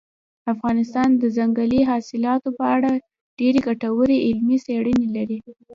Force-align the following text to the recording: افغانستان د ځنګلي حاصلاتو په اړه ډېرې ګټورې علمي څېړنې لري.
افغانستان 0.53 1.09
د 1.21 1.23
ځنګلي 1.37 1.81
حاصلاتو 1.89 2.49
په 2.59 2.65
اړه 2.75 2.91
ډېرې 3.39 3.59
ګټورې 3.67 4.17
علمي 4.27 4.57
څېړنې 4.65 5.07
لري. 5.15 5.39